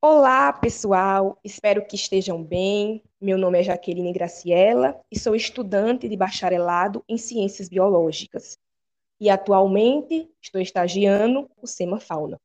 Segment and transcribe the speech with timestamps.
[0.00, 1.40] Olá, pessoal.
[1.42, 3.02] Espero que estejam bem.
[3.20, 8.56] Meu nome é Jaqueline Graciela e sou estudante de bacharelado em Ciências Biológicas.
[9.18, 12.40] E atualmente estou estagiando o SEMA Fauna.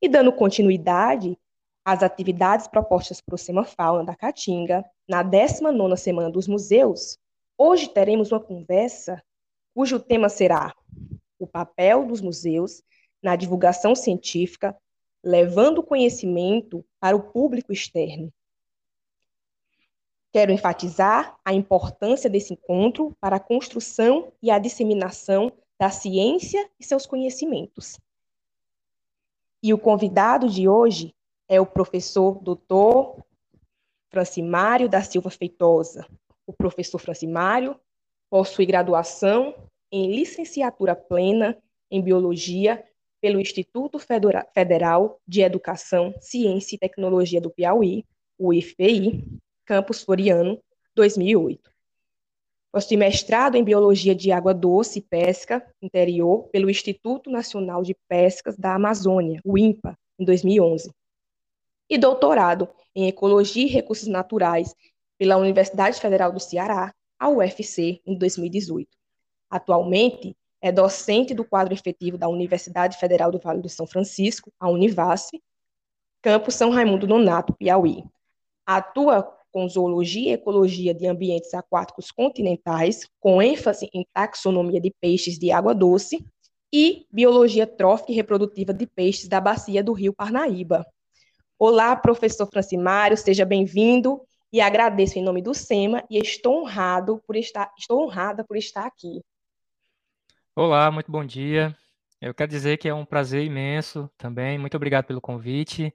[0.00, 1.36] E dando continuidade
[1.84, 7.18] às atividades propostas para o SEMA Fauna da Caatinga, na 19ª Semana dos Museus,
[7.58, 9.20] hoje teremos uma conversa
[9.74, 10.72] cujo tema será
[11.36, 12.80] o papel dos museus
[13.20, 14.72] na divulgação científica
[15.26, 18.32] levando conhecimento para o público externo.
[20.32, 26.84] Quero enfatizar a importância desse encontro para a construção e a disseminação da ciência e
[26.84, 27.98] seus conhecimentos.
[29.60, 31.12] E o convidado de hoje
[31.48, 33.20] é o professor doutor
[34.08, 36.06] Francimário da Silva Feitosa.
[36.46, 37.80] O professor Francimário
[38.30, 39.56] possui graduação
[39.90, 42.84] em licenciatura plena em Biologia
[43.20, 48.04] pelo Instituto Federal de Educação, Ciência e Tecnologia do Piauí,
[48.38, 49.24] o IFPI,
[49.64, 50.60] Campus Floriano,
[50.94, 51.70] 2008.
[52.72, 58.56] Possui mestrado em Biologia de Água Doce e Pesca Interior pelo Instituto Nacional de Pescas
[58.56, 60.90] da Amazônia, o INPA, em 2011.
[61.88, 64.74] E doutorado em Ecologia e Recursos Naturais
[65.18, 68.88] pela Universidade Federal do Ceará, a UFC, em 2018.
[69.48, 74.68] Atualmente, é docente do quadro efetivo da Universidade Federal do Vale do São Francisco, a
[74.68, 75.30] Univasf,
[76.22, 78.04] campus São Raimundo Nonato, Piauí.
[78.64, 85.38] Atua com zoologia e ecologia de ambientes aquáticos continentais, com ênfase em taxonomia de peixes
[85.38, 86.24] de água doce
[86.72, 90.84] e biologia trófica e reprodutiva de peixes da bacia do Rio Parnaíba.
[91.58, 94.20] Olá, professor Francimário, seja bem-vindo
[94.52, 98.84] e agradeço em nome do SEMA e estou honrado por estar, estou honrada por estar
[98.84, 99.22] aqui.
[100.58, 101.76] Olá, muito bom dia.
[102.18, 104.56] Eu quero dizer que é um prazer imenso também.
[104.56, 105.94] Muito obrigado pelo convite.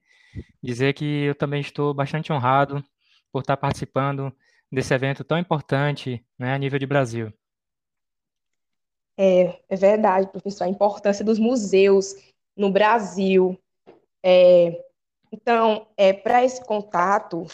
[0.62, 2.86] Dizer que eu também estou bastante honrado
[3.32, 4.32] por estar participando
[4.72, 7.34] desse evento tão importante né, a nível de Brasil.
[9.18, 12.14] É, é verdade, professor, a importância dos museus
[12.56, 13.60] no Brasil.
[14.22, 14.80] É,
[15.32, 17.48] então, é, para esse contato,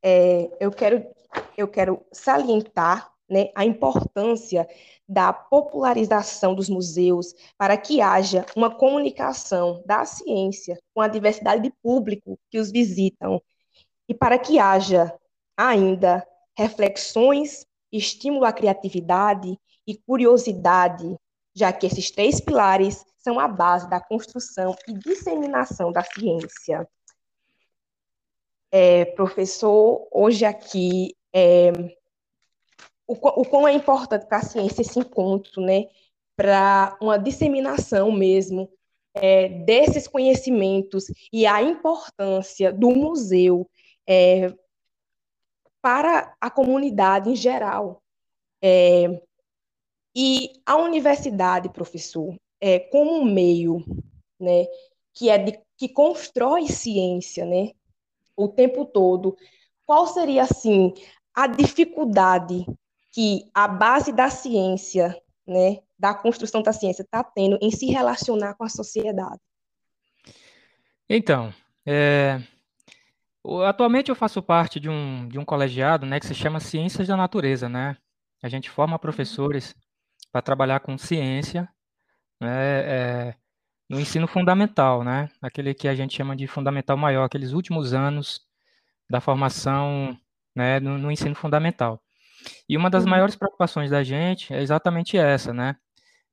[0.00, 1.04] é, eu, quero,
[1.58, 4.68] eu quero salientar né, a importância
[5.08, 11.72] da popularização dos museus para que haja uma comunicação da ciência com a diversidade de
[11.82, 13.40] público que os visitam
[14.08, 15.14] e para que haja
[15.56, 16.26] ainda
[16.56, 21.16] reflexões, estímulo à criatividade e curiosidade,
[21.54, 26.86] já que esses três pilares são a base da construção e disseminação da ciência.
[28.70, 31.70] É, professor, hoje aqui é,
[33.06, 35.86] o, o quão é importante para a ciência esse encontro, né?
[36.36, 38.70] Para uma disseminação mesmo
[39.14, 43.68] é, desses conhecimentos e a importância do museu
[44.06, 44.52] é,
[45.80, 48.02] para a comunidade em geral.
[48.62, 49.20] É,
[50.16, 53.84] e a universidade, professor, é, como um meio
[54.40, 54.66] né,
[55.12, 57.72] que, é de, que constrói ciência né,
[58.36, 59.36] o tempo todo,
[59.84, 60.94] qual seria, assim,
[61.34, 62.64] a dificuldade
[63.14, 65.16] que a base da ciência,
[65.46, 69.40] né, da construção da ciência, está tendo em se relacionar com a sociedade?
[71.08, 71.54] Então,
[71.86, 72.42] é,
[73.64, 77.16] atualmente eu faço parte de um, de um colegiado né, que se chama Ciências da
[77.16, 77.68] Natureza.
[77.68, 77.96] Né?
[78.42, 79.76] A gente forma professores
[80.32, 81.68] para trabalhar com ciência
[82.40, 83.34] né, é,
[83.88, 85.30] no ensino fundamental, né?
[85.40, 88.40] aquele que a gente chama de fundamental maior, aqueles últimos anos
[89.08, 90.18] da formação
[90.52, 92.03] né, no, no ensino fundamental.
[92.68, 93.10] E uma das uhum.
[93.10, 95.76] maiores preocupações da gente é exatamente essa, né?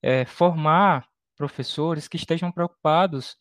[0.02, 1.06] É formar
[1.36, 3.36] professores que estejam preocupados,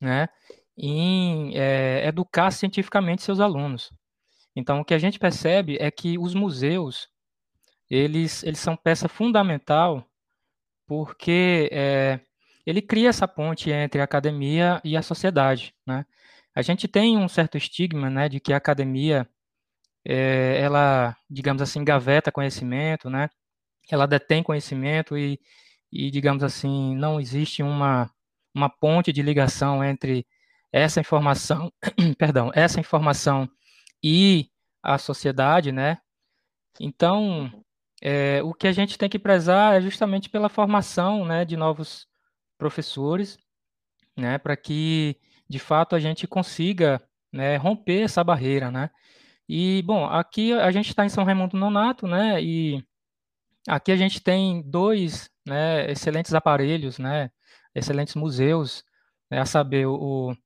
[0.00, 0.28] né,
[0.76, 3.92] em é, educar cientificamente seus alunos.
[4.56, 7.08] Então, o que a gente percebe é que os museus,
[7.88, 10.04] eles, eles são peça fundamental
[10.88, 12.18] porque é,
[12.66, 16.04] ele cria essa ponte entre a academia e a sociedade, né?
[16.52, 19.28] A gente tem um certo estigma, né, de que a academia
[20.04, 23.28] é, ela, digamos assim, gaveta conhecimento, né?
[23.90, 25.38] Ela detém conhecimento e,
[25.92, 28.10] e, digamos assim, não existe uma,
[28.54, 30.26] uma ponte de ligação entre
[30.72, 31.72] essa informação,
[32.18, 33.48] perdão, essa informação
[34.02, 34.48] e
[34.82, 35.98] a sociedade, né?
[36.80, 37.50] Então,
[38.02, 42.06] é, o que a gente tem que prezar é justamente pela formação, né, de novos
[42.58, 43.38] professores,
[44.16, 45.16] né, para que
[45.48, 48.90] de fato a gente consiga, né, romper essa barreira, né?
[49.52, 52.40] E, bom, aqui a gente está em São Raimundo Nonato, né?
[52.40, 52.84] E
[53.68, 57.30] aqui a gente tem dois né, excelentes aparelhos, né?
[57.74, 58.84] Excelentes museus,
[59.30, 60.36] né, a saber, o,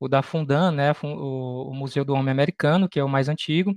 [0.00, 3.74] o da Fundan, né, o, o Museu do Homem Americano, que é o mais antigo,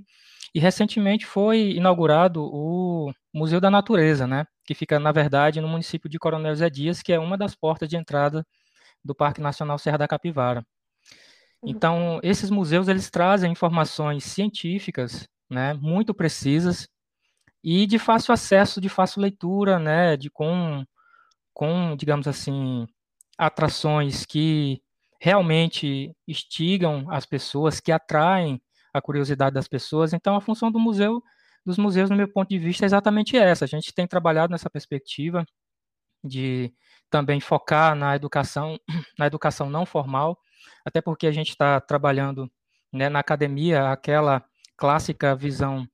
[0.54, 6.08] e recentemente foi inaugurado o Museu da Natureza, né, que fica, na verdade, no município
[6.10, 8.46] de Coronel Zé Dias, que é uma das portas de entrada
[9.04, 10.64] do Parque Nacional Serra da Capivara.
[11.62, 11.70] Uhum.
[11.70, 16.88] Então, esses museus, eles trazem informações científicas, né, muito precisas
[17.64, 20.84] e de fácil acesso, de fácil leitura, né, de com,
[21.54, 22.86] com digamos assim,
[23.38, 24.80] atrações que
[25.20, 28.60] realmente instigam as pessoas, que atraem
[28.92, 30.12] a curiosidade das pessoas.
[30.12, 31.22] Então, a função do museu,
[31.64, 33.64] dos museus, no meu ponto de vista, é exatamente essa.
[33.64, 35.44] A gente tem trabalhado nessa perspectiva
[36.24, 36.72] de
[37.10, 38.78] também focar na educação,
[39.18, 40.38] na educação não formal,
[40.84, 42.50] até porque a gente está trabalhando
[42.92, 44.44] né, na academia aquela
[44.76, 45.88] clássica visão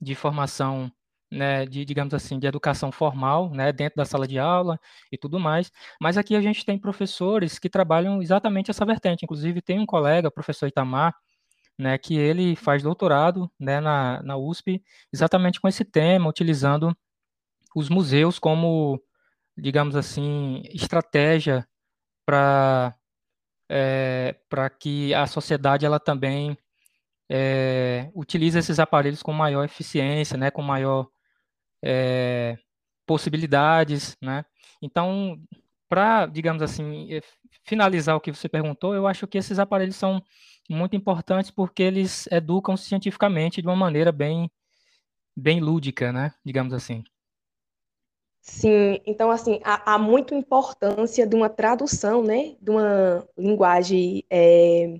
[0.00, 0.90] de formação,
[1.30, 4.78] né, de digamos assim, de educação formal, né, dentro da sala de aula
[5.12, 5.70] e tudo mais.
[6.00, 9.24] Mas aqui a gente tem professores que trabalham exatamente essa vertente.
[9.24, 11.14] Inclusive tem um colega, professor Itamar,
[11.78, 14.82] né, que ele faz doutorado, né, na, na USP,
[15.12, 16.96] exatamente com esse tema, utilizando
[17.74, 19.00] os museus como,
[19.56, 21.66] digamos assim, estratégia
[22.26, 22.94] para
[23.68, 26.56] é, para que a sociedade ela também
[27.30, 31.08] é, utilize esses aparelhos com maior eficiência, né, com maior
[31.82, 32.56] é,
[33.06, 34.44] possibilidades, né?
[34.82, 35.40] Então,
[35.88, 37.08] para, digamos assim,
[37.64, 40.22] finalizar o que você perguntou, eu acho que esses aparelhos são
[40.68, 44.50] muito importantes porque eles educam cientificamente de uma maneira bem,
[45.36, 46.32] bem lúdica, né?
[46.44, 47.02] Digamos assim.
[48.40, 54.94] Sim, então assim, há, há muita importância de uma tradução, né, de uma linguagem é,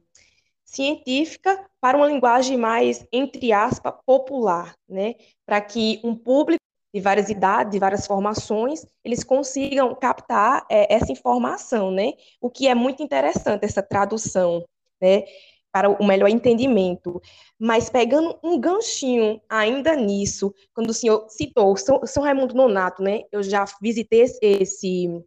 [0.64, 5.14] científica para uma linguagem mais, entre aspas, popular, né,
[5.46, 6.62] para que um público
[6.94, 12.69] de várias idades, de várias formações, eles consigam captar é, essa informação, né, o que
[12.69, 14.64] é muito interessante, essa tradução,
[15.00, 15.25] né,
[15.73, 17.20] para o melhor entendimento.
[17.59, 23.23] Mas pegando um ganchinho ainda nisso, quando o senhor citou São, São Raimundo Nonato, né?
[23.31, 25.23] Eu já visitei esse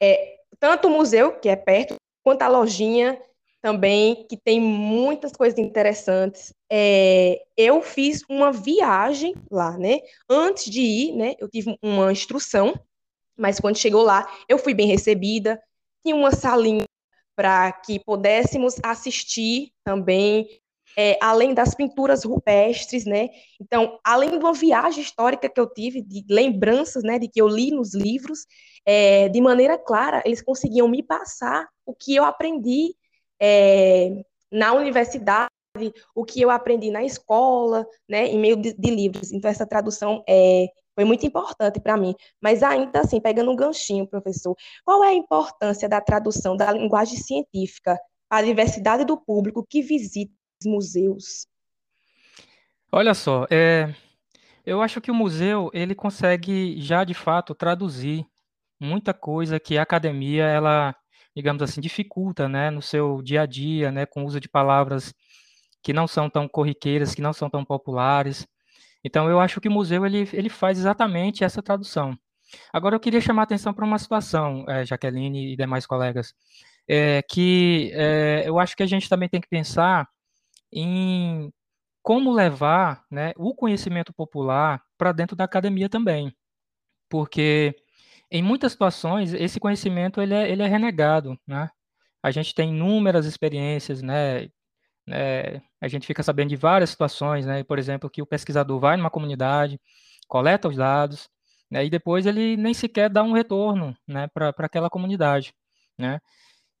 [0.00, 3.20] é, tanto o museu, que é perto, quanto a lojinha
[3.60, 6.52] também, que tem muitas coisas interessantes.
[6.70, 10.00] É, eu fiz uma viagem lá, né?
[10.28, 11.34] Antes de ir, né?
[11.38, 12.74] Eu tive uma instrução,
[13.36, 15.60] mas quando chegou lá, eu fui bem recebida.
[16.04, 16.84] Tinha uma salinha
[17.36, 20.46] para que pudéssemos assistir também,
[20.96, 23.28] é, além das pinturas rupestres, né?
[23.60, 27.48] Então, além de uma viagem histórica que eu tive, de lembranças, né, de que eu
[27.48, 28.46] li nos livros,
[28.86, 32.94] é, de maneira clara, eles conseguiam me passar o que eu aprendi
[33.40, 34.10] é,
[34.52, 35.48] na universidade,
[36.14, 39.32] o que eu aprendi na escola, né, em meio de, de livros.
[39.32, 42.14] Então, essa tradução é, foi muito importante para mim.
[42.40, 47.18] Mas ainda assim, pegando um ganchinho, professor, qual é a importância da tradução da linguagem
[47.18, 47.98] científica
[48.28, 51.46] para a diversidade do público que visita os museus?
[52.90, 53.92] Olha só, é,
[54.64, 58.24] eu acho que o museu ele consegue já de fato traduzir
[58.80, 60.94] muita coisa que a academia ela,
[61.34, 65.12] digamos assim, dificulta, né, no seu dia a dia, né, com o uso de palavras
[65.82, 68.46] que não são tão corriqueiras, que não são tão populares.
[69.04, 72.18] Então, eu acho que o museu ele, ele faz exatamente essa tradução.
[72.72, 76.34] Agora, eu queria chamar a atenção para uma situação, é, Jaqueline e demais colegas,
[76.88, 80.08] é, que é, eu acho que a gente também tem que pensar
[80.72, 81.52] em
[82.02, 86.34] como levar né, o conhecimento popular para dentro da academia também.
[87.08, 87.74] Porque,
[88.30, 91.38] em muitas situações, esse conhecimento ele é, ele é renegado.
[91.46, 91.70] Né?
[92.22, 94.50] A gente tem inúmeras experiências, né,
[95.08, 97.62] é, a gente fica sabendo de várias situações, né?
[97.64, 99.80] Por exemplo, que o pesquisador vai numa comunidade,
[100.28, 101.28] coleta os dados,
[101.70, 101.84] né?
[101.84, 104.28] E depois ele nem sequer dá um retorno, né?
[104.28, 105.54] Para aquela comunidade,
[105.98, 106.20] né?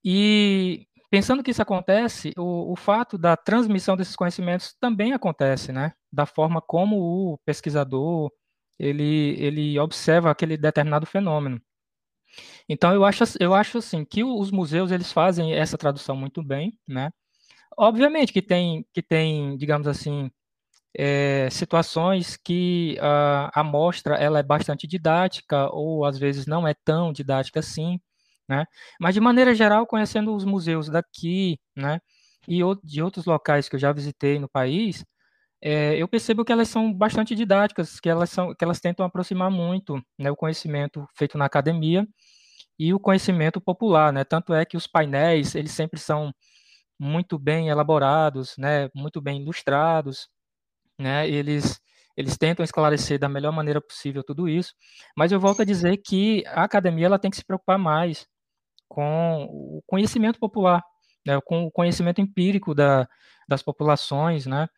[0.04, 5.92] E pensando que isso acontece, o, o fato da transmissão desses conhecimentos também acontece, né?
[6.12, 8.30] Da forma como o pesquisador
[8.78, 11.60] ele, ele observa aquele determinado fenômeno.
[12.68, 16.78] Então eu acho, eu acho assim que os museus eles fazem essa tradução muito bem,
[16.86, 17.10] né?
[17.76, 20.30] Obviamente que tem, que tem digamos assim,
[20.96, 26.74] é, situações que a, a mostra ela é bastante didática ou às vezes não é
[26.84, 28.00] tão didática assim,
[28.48, 28.66] né?
[29.00, 32.00] Mas de maneira geral, conhecendo os museus daqui, né,
[32.48, 35.04] e de outros locais que eu já visitei no país,
[35.62, 39.50] é, eu percebo que elas são bastante didáticas, que elas são, que elas tentam aproximar
[39.50, 42.06] muito, né, o conhecimento feito na academia
[42.78, 44.24] e o conhecimento popular, né?
[44.24, 46.32] Tanto é que os painéis eles sempre são
[46.98, 50.28] muito bem elaborados, né, muito bem ilustrados,
[50.98, 51.80] né, eles
[52.16, 54.74] eles tentam esclarecer da melhor maneira possível tudo isso,
[55.16, 58.26] mas eu volto a dizer que a academia ela tem que se preocupar mais
[58.88, 60.82] com o conhecimento popular,
[61.26, 63.08] né, com o conhecimento empírico da,
[63.48, 64.68] das populações, né,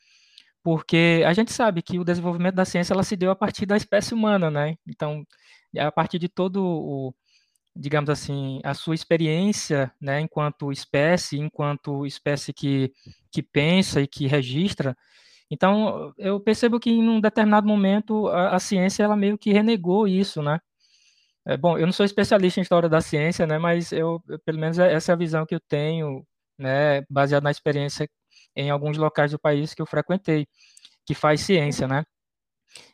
[0.63, 3.77] porque a gente sabe que o desenvolvimento da ciência ela se deu a partir da
[3.77, 5.25] espécie humana, né, então,
[5.79, 7.15] a partir de todo o,
[7.77, 12.93] digamos assim, a sua experiência, né, enquanto espécie, enquanto espécie que,
[13.31, 14.97] que pensa e que registra,
[15.51, 20.09] então, eu percebo que em um determinado momento a, a ciência ela meio que renegou
[20.09, 20.59] isso, né?
[21.47, 23.59] É, bom, eu não sou especialista em história da ciência, né?
[23.59, 26.27] Mas eu, eu pelo menos é, essa é a visão que eu tenho,
[26.59, 27.03] né?
[27.11, 28.09] Baseada na experiência
[28.57, 30.49] em alguns locais do país que eu frequentei,
[31.07, 32.05] que faz ciência, né?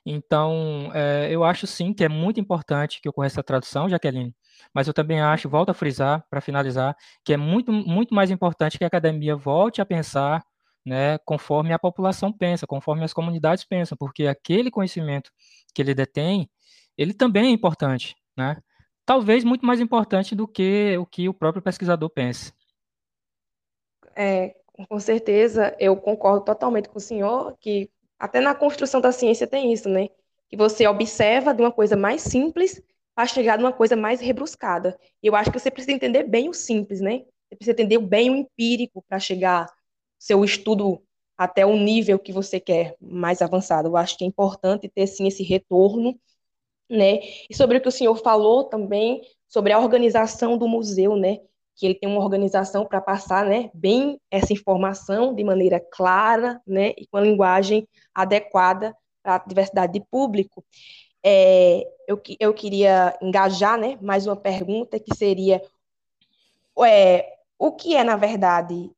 [0.04, 4.34] Então, é, eu acho sim que é muito importante que ocorra essa tradução, Jaqueline,
[4.74, 8.78] mas eu também acho, volto a frisar, para finalizar, que é muito, muito mais importante
[8.78, 10.42] que a academia volte a pensar
[10.84, 15.30] né, conforme a população pensa, conforme as comunidades pensam, porque aquele conhecimento
[15.74, 16.50] que ele detém,
[16.96, 18.56] ele também é importante, né?
[19.04, 22.52] Talvez muito mais importante do que o que o próprio pesquisador pense.
[24.14, 27.90] É, com certeza, eu concordo totalmente com o senhor que
[28.22, 30.08] até na construção da ciência tem isso, né?
[30.48, 32.80] Que você observa de uma coisa mais simples
[33.16, 34.96] para chegar numa coisa mais rebruscada.
[35.20, 37.24] E eu acho que você precisa entender bem o simples, né?
[37.48, 39.68] Você precisa entender bem o empírico para chegar
[40.20, 41.02] seu estudo
[41.36, 43.88] até o nível que você quer mais avançado.
[43.88, 46.16] Eu acho que é importante ter sim esse retorno,
[46.88, 47.18] né?
[47.50, 51.40] E sobre o que o senhor falou também sobre a organização do museu, né?
[51.74, 56.92] Que ele tem uma organização para passar, né, bem essa informação de maneira clara, né,
[56.98, 60.64] e com a linguagem adequada para a diversidade de público.
[61.24, 65.62] É, eu, eu queria engajar, né, mais uma pergunta que seria
[66.84, 68.90] é, o que é, na verdade,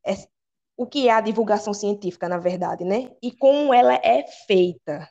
[0.77, 3.11] o que é a divulgação científica, na verdade, né?
[3.23, 5.09] E como ela é feita.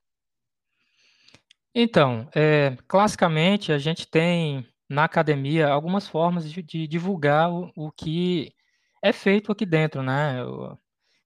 [1.76, 7.92] Então, é, classicamente, a gente tem na academia algumas formas de, de divulgar o, o,
[7.92, 8.54] que
[9.02, 10.38] é feito aqui dentro, né?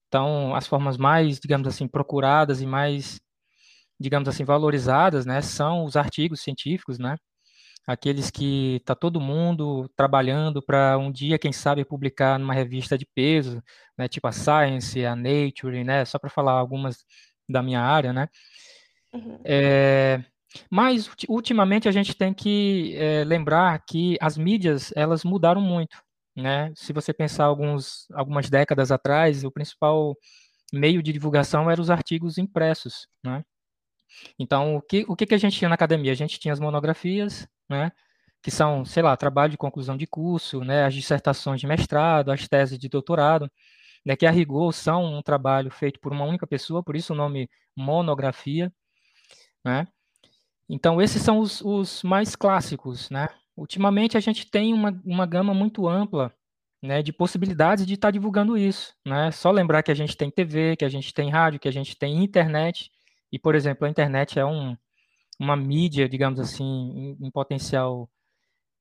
[0.08, 3.20] Então, as formas mais, digamos assim, procuradas e mais,
[4.00, 7.16] digamos assim, valorizadas, né, são os artigos científicos, né?
[7.88, 13.06] aqueles que está todo mundo trabalhando para um dia, quem sabe, publicar numa revista de
[13.06, 13.62] peso,
[13.96, 17.06] né, tipo a Science, a Nature, né, só para falar algumas
[17.48, 18.28] da minha área, né.
[19.10, 19.40] Uhum.
[19.42, 20.22] É,
[20.70, 25.98] mas ultimamente a gente tem que é, lembrar que as mídias elas mudaram muito,
[26.36, 26.72] né.
[26.76, 30.16] Se você pensar alguns, algumas décadas atrás, o principal
[30.72, 33.44] meio de divulgação eram os artigos impressos, né.
[34.38, 36.12] Então, o que, o que, que a gente tinha na academia?
[36.12, 37.92] A gente tinha as monografias, né?
[38.42, 40.84] Que são, sei lá, trabalho de conclusão de curso, né?
[40.84, 43.50] As dissertações de mestrado, as teses de doutorado,
[44.04, 44.16] né?
[44.16, 47.48] Que a rigor são um trabalho feito por uma única pessoa, por isso o nome
[47.76, 48.72] monografia,
[49.64, 49.86] né?
[50.68, 53.28] Então, esses são os, os mais clássicos, né?
[53.56, 56.32] Ultimamente, a gente tem uma, uma gama muito ampla
[56.82, 58.94] né, de possibilidades de estar tá divulgando isso.
[59.04, 59.30] Né?
[59.32, 61.96] Só lembrar que a gente tem TV, que a gente tem rádio, que a gente
[61.96, 62.90] tem internet,
[63.32, 64.76] e, por exemplo, a internet é um,
[65.38, 68.08] uma mídia, digamos assim, em, em potencial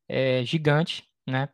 [0.08, 1.50] é, gigante, né?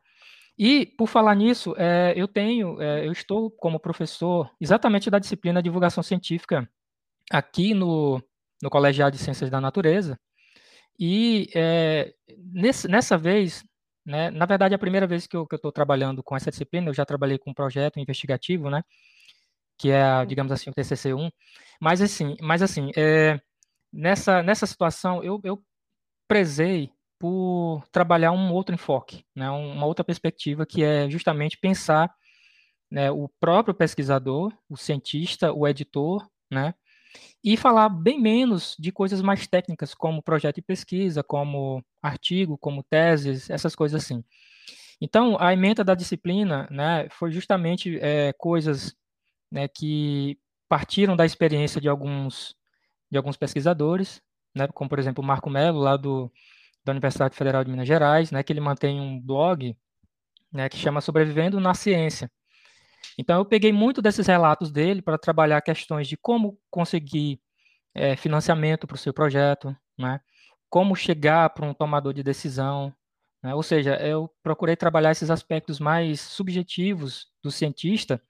[0.58, 5.64] E, por falar nisso, é, eu tenho, é, eu estou como professor exatamente da disciplina
[5.64, 6.70] Divulgação Científica
[7.32, 8.22] aqui no,
[8.64, 10.18] no Colegiado de Ciências da Natureza,
[11.00, 13.64] e é, nesse, nessa vez,
[14.06, 16.94] né, na verdade, é a primeira vez que eu estou trabalhando com essa disciplina, eu
[16.94, 18.84] já trabalhei com um projeto investigativo, né,
[19.78, 21.32] que é, digamos assim, o TCC1,
[21.82, 23.40] mas assim, mas assim, é,
[23.92, 25.62] nessa, nessa situação, eu, eu
[26.28, 32.14] prezei por trabalhar um outro enfoque, né, uma outra perspectiva, que é justamente pensar
[32.92, 36.74] né, o próprio pesquisador, o cientista, o editor, né,
[37.44, 42.84] e falar bem menos de coisas mais técnicas, como projeto de pesquisa, como artigo, como
[42.84, 44.24] teses, essas coisas assim.
[45.02, 48.96] Então, a emenda da disciplina né, foi justamente é, coisas
[49.52, 50.38] né, que
[50.70, 52.56] partiram da experiência de alguns
[53.12, 54.22] de alguns pesquisadores,
[54.56, 56.32] né, como por exemplo o Marco Melo, lá do,
[56.84, 59.78] da Universidade Federal de Minas Gerais, né, que ele mantém um blog
[60.52, 62.32] né, que chama Sobrevivendo na Ciência.
[63.18, 67.40] Então eu peguei muito desses relatos dele para trabalhar questões de como conseguir
[67.94, 70.20] é, financiamento para o seu projeto, né,
[70.70, 72.94] como chegar para um tomador de decisão,
[73.44, 78.22] né, ou seja, eu procurei trabalhar esses aspectos mais subjetivos do cientista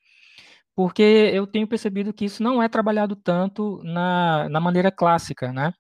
[0.76, 5.74] porque eu tenho percebido que isso não é trabalhado tanto na, na maneira clássica, né?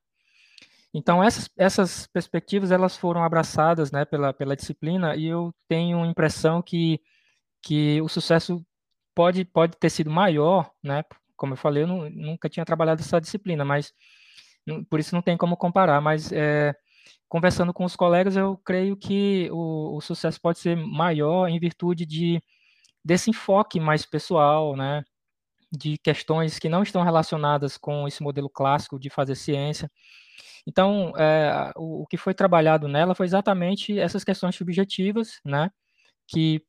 [0.93, 6.07] Então, essas, essas perspectivas, elas foram abraçadas, né, pela, pela disciplina, e eu tenho a
[6.07, 7.01] impressão que,
[7.63, 8.63] que o sucesso
[9.15, 11.03] pode, pode ter sido maior, né,
[11.36, 13.93] como eu falei, eu não, nunca tinha trabalhado essa disciplina, mas
[14.89, 16.74] por isso não tem como comparar, mas é,
[17.27, 22.05] conversando com os colegas, eu creio que o, o sucesso pode ser maior em virtude
[22.05, 22.41] de
[23.03, 25.03] desse enfoque mais pessoal, né,
[25.72, 29.91] de questões que não estão relacionadas com esse modelo clássico de fazer ciência.
[30.65, 35.70] Então, é, o, o, que foi trabalhado nela foi exatamente essas questões subjetivas, né,
[36.27, 36.63] que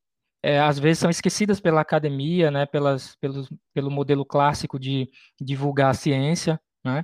[0.45, 5.09] é, às vezes são esquecidas pela academia, né, pelas, pelos, pelo modelo clássico de
[5.41, 7.03] divulgar a ciência, né?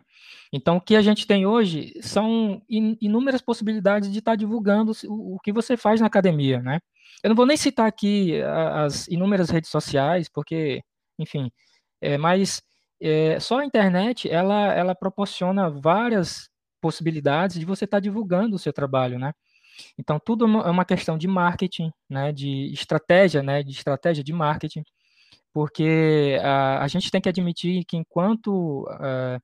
[0.54, 5.40] Então, o que a gente tem hoje são inúmeras possibilidades de estar divulgando o, o
[5.40, 6.80] que você faz na academia, né?
[7.24, 10.84] Eu não vou nem citar aqui as inúmeras redes sociais, porque,
[11.18, 11.52] enfim,
[12.00, 12.62] é, mas
[13.02, 16.48] é, só a internet, ela, ela proporciona várias
[16.80, 19.34] possibilidades de você estar divulgando o seu trabalho, né?
[19.98, 24.34] Então, tudo é uma é questão de marketing, né, de estratégia, né, de estratégia de
[24.34, 24.84] marketing,
[25.54, 29.42] porque a, a gente tem que admitir que enquanto uh,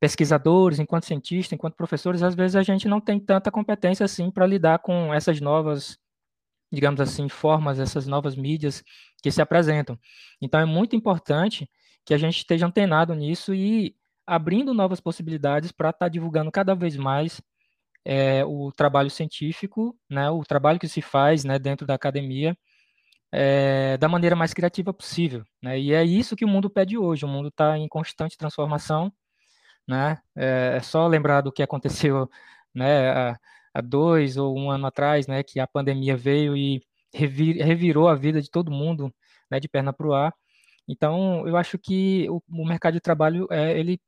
[0.00, 4.46] pesquisadores, enquanto cientistas, enquanto professores, às vezes a gente não tem tanta competência assim para
[4.46, 5.98] lidar com essas novas,
[6.72, 8.82] digamos assim, formas, essas novas mídias
[9.22, 9.98] que se apresentam.
[10.40, 11.70] Então, é muito importante
[12.04, 13.94] que a gente esteja antenado nisso e
[14.26, 17.40] abrindo novas possibilidades para estar tá divulgando cada vez mais
[18.04, 22.56] é, o trabalho científico, né, o trabalho que se faz né, dentro da academia,
[23.32, 25.44] é, da maneira mais criativa possível.
[25.62, 25.80] Né?
[25.80, 27.24] E é isso que o mundo pede hoje.
[27.24, 29.12] O mundo está em constante transformação.
[29.88, 30.18] Né?
[30.36, 32.28] É, é, só lembrar do que aconteceu
[32.74, 33.38] né, há,
[33.74, 36.82] há, dois ou um ano atrás, né, que a pandemia veio e
[37.14, 39.12] revir, revirou a vida de todo mundo
[39.50, 40.34] né, de perna para o ar.
[40.88, 44.00] Então, eu acho que o, o mercado de trabalho é, ele,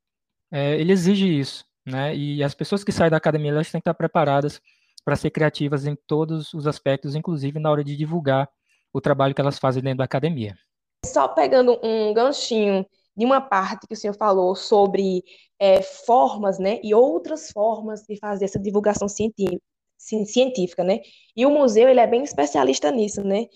[0.53, 2.15] é, ele exige isso né?
[2.15, 4.61] E as pessoas que saem da academia elas têm que estar preparadas
[5.05, 8.49] para ser criativas em todos os aspectos, inclusive na hora de divulgar
[8.93, 10.57] o trabalho que elas fazem dentro da academia.
[11.05, 12.87] Só pegando um ganchinho
[13.17, 15.23] de uma parte que o senhor falou sobre
[15.59, 21.01] é, formas, né, e outras formas de fazer essa divulgação científica, né?
[21.37, 23.47] E o museu ele é bem especialista nisso, né?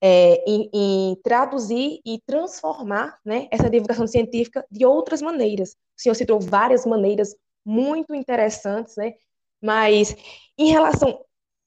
[0.00, 5.70] É, em, em, traduzir e transformar né, essa divulgação científica de outras maneiras.
[5.70, 7.34] O senhor citou várias maneiras
[7.66, 9.14] muito interessantes, né?
[9.60, 10.14] Mas
[10.56, 11.20] em relação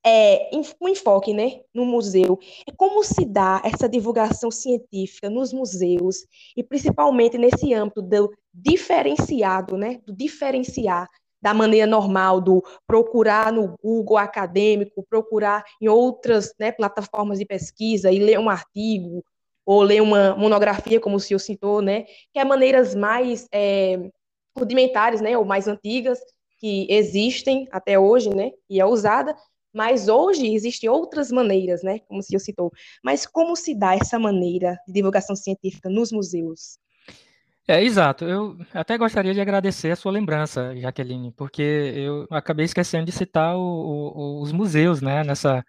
[0.06, 6.26] é, o enfoque né, no museu é como se dá essa divulgação científica nos museus
[6.56, 11.08] e principalmente nesse âmbito do diferenciado, né, do diferenciar
[11.42, 18.12] da maneira normal do procurar no Google acadêmico, procurar em outras né, plataformas de pesquisa
[18.12, 19.24] e ler um artigo
[19.66, 24.10] ou ler uma monografia, como o senhor citou, né, que é maneiras mais é,
[24.60, 26.20] rudimentares, né, ou mais antigas,
[26.60, 29.36] que existem até hoje, né, e é usada,
[29.74, 32.72] mas hoje existem outras maneiras, né, como o senhor citou.
[33.04, 36.78] Mas como se dá essa maneira de divulgação científica nos museus?
[37.68, 38.26] É, exato.
[38.26, 43.56] Eu até gostaria de agradecer a sua lembrança, Jaqueline, porque eu acabei esquecendo de citar
[43.56, 45.64] o, o, os museus, né, nessa,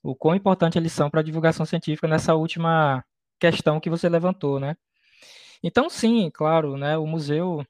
[0.00, 3.04] o quão importante eles são para a divulgação científica nessa última
[3.40, 4.76] questão que você levantou, né.
[5.62, 7.66] Então, sim, claro, né, o museu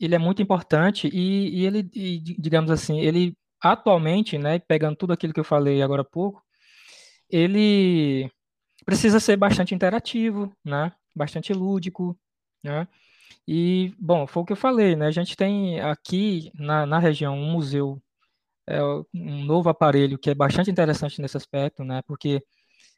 [0.00, 5.12] ele é muito importante e, e ele, e, digamos assim, ele atualmente, né, pegando tudo
[5.12, 6.42] aquilo que eu falei agora há pouco,
[7.30, 8.30] ele
[8.84, 12.18] precisa ser bastante interativo, né, bastante lúdico,
[12.62, 12.86] né,
[13.48, 17.38] e, bom, foi o que eu falei, né, a gente tem aqui na, na região
[17.38, 18.02] um museu,
[18.66, 18.82] é,
[19.14, 22.42] um novo aparelho que é bastante interessante nesse aspecto, né, porque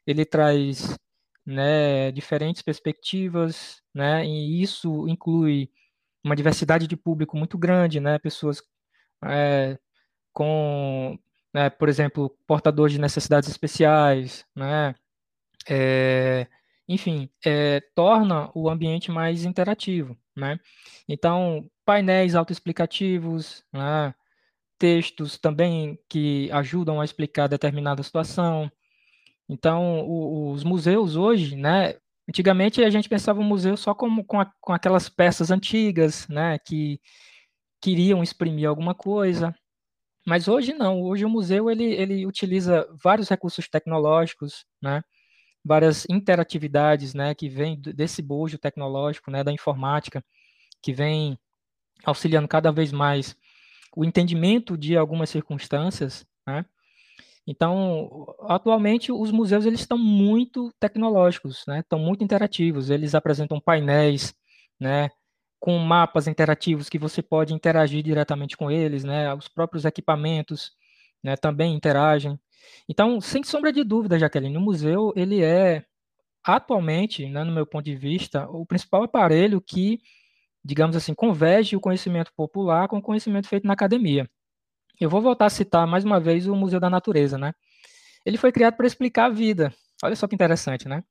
[0.05, 0.97] ele traz,
[1.45, 5.69] né, diferentes perspectivas, né, e isso inclui
[6.27, 8.19] uma diversidade de público muito grande, né?
[8.19, 8.61] Pessoas
[9.25, 9.77] é,
[10.33, 11.17] com,
[11.53, 14.95] né, por exemplo, portadores de necessidades especiais, né?
[15.69, 16.47] É,
[16.87, 20.59] enfim, é, torna o ambiente mais interativo, né?
[21.07, 24.13] Então, painéis autoexplicativos, né?
[24.77, 28.71] textos também que ajudam a explicar determinada situação.
[29.49, 31.95] Então, o, os museus hoje, né,
[32.29, 36.59] Antigamente a gente pensava o museu só como com, a, com aquelas peças antigas, né,
[36.59, 36.99] que
[37.81, 39.55] queriam exprimir alguma coisa.
[40.25, 45.01] Mas hoje não, hoje o museu ele, ele utiliza vários recursos tecnológicos, né,
[45.63, 50.23] várias interatividades, né, que vem desse bojo tecnológico, né, da informática,
[50.81, 51.39] que vem
[52.05, 53.37] auxiliando cada vez mais
[53.95, 56.65] o entendimento de algumas circunstâncias, né,
[57.47, 61.79] então, atualmente os museus eles estão muito tecnológicos, né?
[61.79, 62.89] Estão muito interativos.
[62.89, 64.35] Eles apresentam painéis,
[64.79, 65.09] né?
[65.59, 69.33] Com mapas interativos que você pode interagir diretamente com eles, né?
[69.33, 70.71] Os próprios equipamentos,
[71.23, 71.37] né?
[71.37, 72.39] Também interagem.
[72.89, 75.85] Então, sem sombra de dúvida, Jaqueline, o museu ele é
[76.43, 79.99] atualmente, né, no meu ponto de vista, o principal aparelho que,
[80.63, 84.29] digamos assim, converge o conhecimento popular com o conhecimento feito na academia.
[84.99, 87.53] Eu vou voltar a citar mais uma vez o Museu da Natureza, né?
[88.25, 89.73] Ele foi criado para explicar a vida.
[90.03, 91.03] Olha só que interessante, né?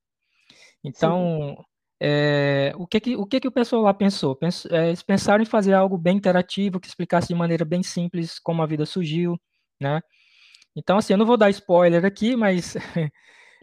[0.82, 1.56] Então,
[2.00, 4.36] é, o, que, que, o que, que o pessoal lá pensou?
[4.36, 8.38] Pens, é, eles pensaram em fazer algo bem interativo, que explicasse de maneira bem simples
[8.38, 9.40] como a vida surgiu,
[9.80, 10.00] né?
[10.76, 12.76] Então, assim, eu não vou dar spoiler aqui, mas,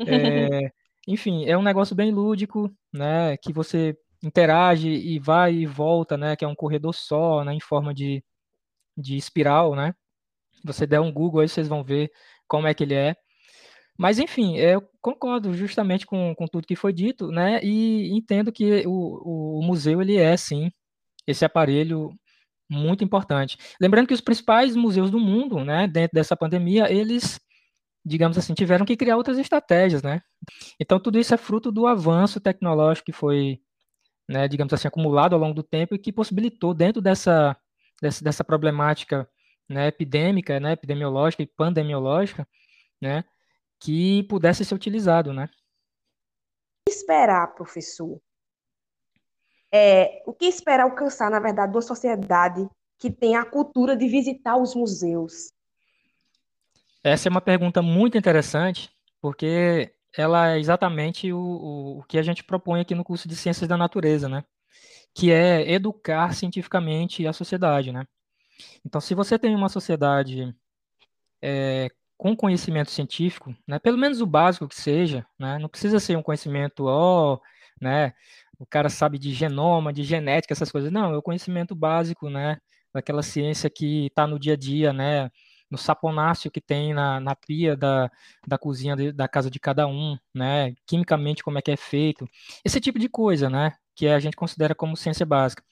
[0.07, 0.71] é,
[1.07, 3.37] enfim, é um negócio bem lúdico, né?
[3.37, 6.35] Que você interage e vai e volta, né?
[6.35, 7.53] Que é um corredor só, né?
[7.53, 8.23] Em forma de,
[8.97, 9.93] de espiral, né?
[10.63, 12.11] Você der um Google aí, vocês vão ver
[12.47, 13.15] como é que ele é.
[13.97, 17.59] Mas, enfim, eu concordo justamente com, com tudo que foi dito, né?
[17.63, 20.71] E entendo que o, o museu, ele é, sim,
[21.27, 22.11] esse aparelho
[22.69, 23.57] muito importante.
[23.79, 27.39] Lembrando que os principais museus do mundo, né, dentro dessa pandemia, eles,
[28.05, 30.21] digamos assim, tiveram que criar outras estratégias, né?
[30.79, 33.59] Então, tudo isso é fruto do avanço tecnológico que foi,
[34.29, 37.55] né, digamos assim, acumulado ao longo do tempo e que possibilitou, dentro dessa,
[38.01, 39.27] dessa, dessa problemática
[39.69, 42.47] né, epidêmica, né, epidemiológica e pandemiológica,
[43.01, 43.23] né,
[43.79, 45.49] que pudesse ser utilizado, né?
[46.87, 48.19] Esperar, professor.
[49.71, 52.67] É, o que esperar alcançar, na verdade, uma sociedade
[52.99, 55.51] que tem a cultura de visitar os museus?
[57.03, 62.21] Essa é uma pergunta muito interessante, porque ela é exatamente o, o, o que a
[62.21, 64.45] gente propõe aqui no curso de Ciências da Natureza, né?
[65.13, 68.05] Que é educar cientificamente a sociedade, né?
[68.85, 70.53] Então, se você tem uma sociedade
[71.41, 76.17] é, com conhecimento científico, né, pelo menos o básico que seja, né, não precisa ser
[76.17, 77.41] um conhecimento, ó, oh,
[77.81, 78.13] né,
[78.57, 80.91] o cara sabe de genoma, de genética, essas coisas.
[80.91, 82.57] Não, é o conhecimento básico, né,
[82.93, 85.29] daquela ciência que está no dia a dia, né,
[85.69, 88.09] no saponáceo que tem na, na pia da,
[88.47, 92.27] da cozinha de, da casa de cada um, né, quimicamente como é que é feito,
[92.63, 95.63] esse tipo de coisa, né, que a gente considera como ciência básica.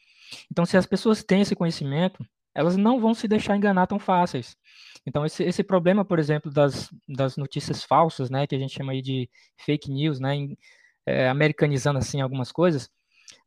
[0.51, 4.57] Então, se as pessoas têm esse conhecimento, elas não vão se deixar enganar tão fáceis.
[5.05, 8.91] Então, esse, esse problema, por exemplo, das, das notícias falsas, né, que a gente chama
[8.91, 10.57] aí de fake news, né, em,
[11.05, 12.89] é, americanizando assim algumas coisas,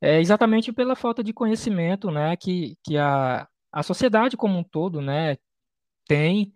[0.00, 5.00] é exatamente pela falta de conhecimento, né, que, que a, a sociedade como um todo,
[5.00, 5.36] né,
[6.06, 6.52] tem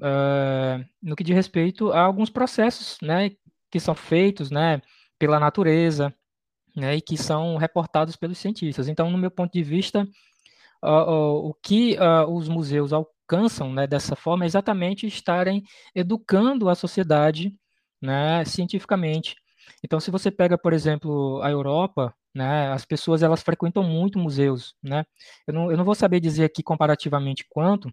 [0.00, 3.30] uh, no que diz respeito a alguns processos, né,
[3.70, 4.80] que são feitos, né,
[5.18, 6.14] pela natureza,
[6.74, 8.88] né, e que são reportados pelos cientistas.
[8.88, 10.06] Então, no meu ponto de vista,
[10.82, 11.96] o que
[12.28, 15.62] os museus alcançam né, dessa forma é exatamente estarem
[15.94, 17.54] educando a sociedade
[18.00, 19.36] né, cientificamente.
[19.84, 24.74] Então, se você pega, por exemplo, a Europa, né, as pessoas elas frequentam muito museus,
[24.82, 25.04] né?
[25.46, 27.92] Eu não, eu não vou saber dizer aqui comparativamente quanto,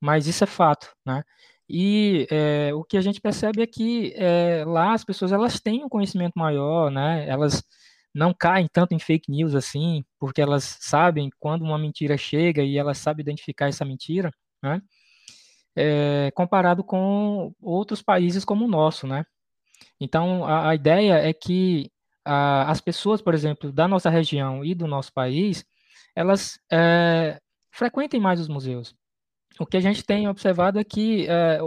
[0.00, 1.22] mas isso é fato, né?
[1.68, 5.84] E é, o que a gente percebe é que é, lá as pessoas elas têm
[5.84, 7.28] um conhecimento maior, né?
[7.28, 7.62] Elas
[8.14, 12.76] não caem tanto em fake news assim, porque elas sabem quando uma mentira chega e
[12.76, 14.30] elas sabem identificar essa mentira,
[14.62, 14.82] né?
[15.76, 19.24] É, comparado com outros países como o nosso, né?
[20.00, 21.90] Então, a, a ideia é que
[22.24, 25.64] a, as pessoas, por exemplo, da nossa região e do nosso país,
[26.14, 28.94] elas é, frequentem mais os museus.
[29.58, 31.60] O que a gente tem observado é que é,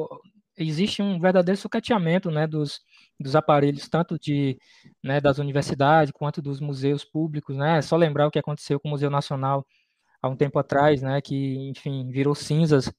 [0.58, 2.82] existe um verdadeiro sucateamento né, dos,
[3.20, 4.58] dos aparelhos, tanto de,
[5.04, 7.56] né, das universidades quanto dos museus públicos.
[7.56, 7.78] Né?
[7.78, 9.66] É só lembrar o que aconteceu com o Museu Nacional
[10.22, 12.92] há um tempo atrás, né, que, enfim, virou cinzas,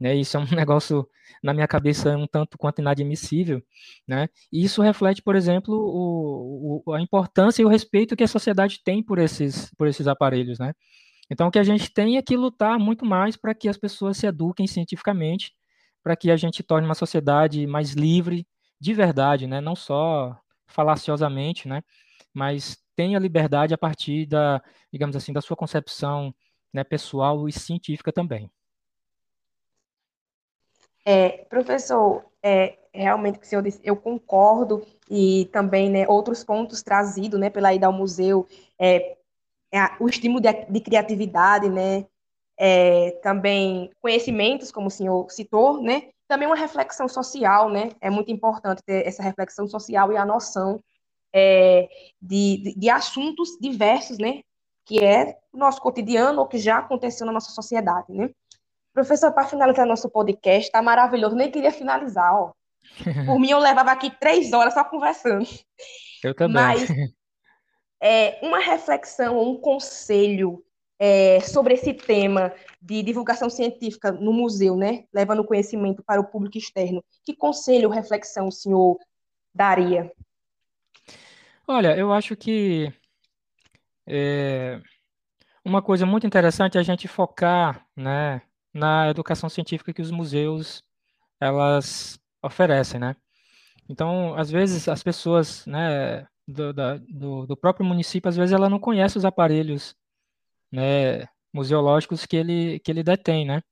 [0.00, 1.08] né, isso é um negócio,
[1.42, 3.62] na minha cabeça, um tanto quanto inadmissível,
[4.06, 8.28] né, e isso reflete, por exemplo, o, o, a importância e o respeito que a
[8.28, 10.74] sociedade tem por esses, por esses aparelhos, né.
[11.30, 14.16] Então, o que a gente tem é que lutar muito mais para que as pessoas
[14.16, 15.52] se eduquem cientificamente,
[16.02, 18.46] para que a gente torne uma sociedade mais livre,
[18.80, 20.36] de verdade, né, não só
[20.66, 21.82] falaciosamente, né,
[22.32, 24.62] mas tenha liberdade a partir da,
[24.92, 26.34] digamos assim, da sua concepção
[26.72, 28.50] né, pessoal e científica também.
[31.04, 36.42] É, professor, é, realmente o que o senhor disse, eu concordo, e também né, outros
[36.42, 38.46] pontos trazidos né, pela ida ao museu,
[38.78, 39.16] é,
[39.72, 42.06] é o estímulo de, de criatividade, né,
[42.58, 48.30] é, também conhecimentos, como o senhor citou, né, também uma reflexão social, né, é muito
[48.30, 50.80] importante ter essa reflexão social e a noção
[51.32, 51.88] é,
[52.20, 54.40] de, de, de, assuntos diversos, né,
[54.84, 58.30] que é o nosso cotidiano ou que já aconteceu na nossa sociedade, né?
[58.94, 61.36] Professor, para finalizar nosso podcast, tá maravilhoso.
[61.36, 62.52] Nem queria finalizar, ó.
[63.26, 65.46] Por mim, eu levava aqui três horas só conversando.
[66.24, 66.54] Eu também.
[66.54, 66.88] Mas
[68.00, 70.64] é, uma reflexão, um conselho
[70.98, 75.04] é, sobre esse tema de divulgação científica no museu, né?
[75.12, 77.04] Levando conhecimento para o público externo.
[77.24, 78.98] Que conselho reflexão o senhor
[79.54, 80.10] daria?
[81.66, 82.92] Olha, eu acho que
[84.06, 84.80] é,
[85.64, 88.40] uma coisa muito interessante é a gente focar, né,
[88.72, 90.82] na educação científica que os museus
[91.40, 93.16] elas oferecem, né?
[93.88, 98.70] Então, às vezes as pessoas, né, do, da, do, do, próprio município, às vezes ela
[98.70, 99.96] não conhece os aparelhos
[100.76, 103.62] né, museológicos que ele, que ele detém, né?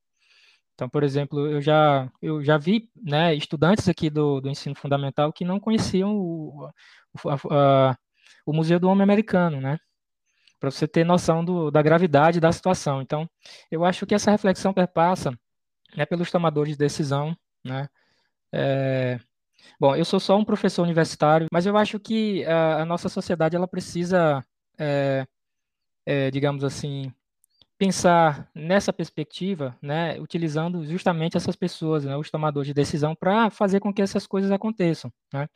[0.74, 5.32] Então, por exemplo, eu já, eu já vi né, estudantes aqui do, do ensino fundamental
[5.32, 6.68] que não conheciam o,
[7.24, 7.96] o, a,
[8.46, 9.78] o Museu do Homem Americano, né?
[10.58, 13.02] Para você ter noção do, da gravidade da situação.
[13.02, 13.28] Então,
[13.70, 15.30] eu acho que essa reflexão perpassa
[15.96, 17.88] né, pelos tomadores de decisão, né?
[18.52, 19.20] É,
[19.80, 23.56] bom, eu sou só um professor universitário, mas eu acho que a, a nossa sociedade
[23.56, 24.44] ela precisa,
[24.78, 25.26] é,
[26.06, 27.12] é, digamos assim,
[27.78, 33.80] pensar nessa perspectiva, né, utilizando justamente essas pessoas, né, os tomadores de decisão, para fazer
[33.80, 35.48] com que essas coisas aconteçam, né?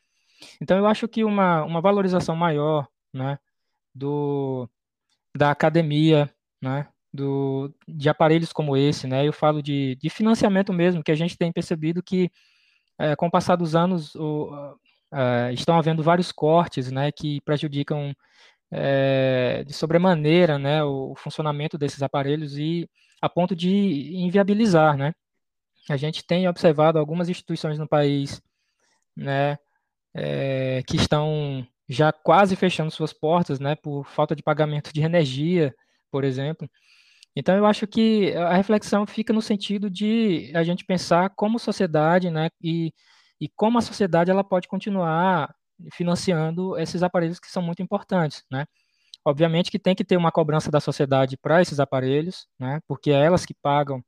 [0.61, 3.39] Então, eu acho que uma, uma valorização maior, né,
[3.95, 4.69] do,
[5.37, 6.33] da academia,
[6.63, 11.17] né, do, de aparelhos como esse, né, eu falo de, de financiamento mesmo, que a
[11.17, 12.31] gente tem percebido que,
[12.99, 14.51] é, com o passar dos anos, o,
[15.13, 18.15] é, estão havendo vários cortes, né, que prejudicam
[18.71, 22.89] é, de sobremaneira, né, o funcionamento desses aparelhos e
[23.21, 25.13] a ponto de inviabilizar, né.
[25.89, 28.43] A gente tem observado algumas instituições no país,
[29.17, 29.59] né,
[30.15, 35.75] é, que estão já quase fechando suas portas, né, por falta de pagamento de energia,
[36.11, 36.69] por exemplo.
[37.35, 42.31] Então, eu acho que a reflexão fica no sentido de a gente pensar como sociedade,
[42.31, 42.93] né, e,
[43.41, 45.55] e como a sociedade ela pode continuar
[45.93, 48.67] financiando esses aparelhos que são muito importantes, né.
[49.25, 53.25] Obviamente que tem que ter uma cobrança da sociedade para esses aparelhos, né, porque é
[53.25, 54.03] elas que pagam,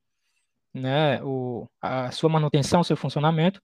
[0.74, 3.61] né, o, a sua manutenção, seu funcionamento,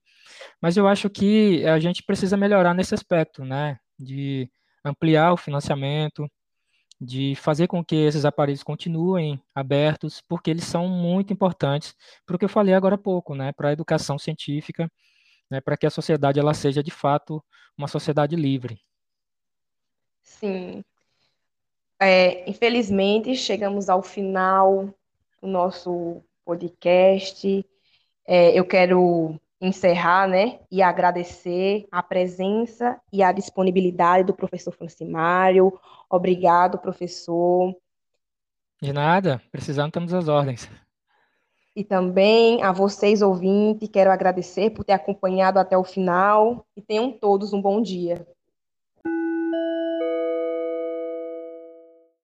[0.61, 4.49] mas eu acho que a gente precisa melhorar nesse aspecto, né, de
[4.85, 6.29] ampliar o financiamento,
[6.99, 11.93] de fazer com que esses aparelhos continuem abertos, porque eles são muito importantes
[12.25, 14.91] para o que eu falei agora há pouco, né, para a educação científica,
[15.49, 17.43] né, para que a sociedade ela seja de fato
[17.77, 18.79] uma sociedade livre.
[20.21, 20.83] Sim.
[21.99, 24.93] É, infelizmente, chegamos ao final
[25.41, 27.65] do nosso podcast.
[28.25, 35.79] É, eu quero encerrar, né, e agradecer a presença e a disponibilidade do professor Francimário.
[36.09, 37.75] Obrigado, professor.
[38.79, 40.69] De nada, precisando estamos às ordens.
[41.77, 47.11] E também a vocês, ouvintes, quero agradecer por ter acompanhado até o final e tenham
[47.11, 48.27] todos um bom dia.